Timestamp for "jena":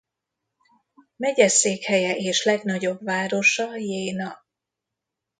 3.77-4.37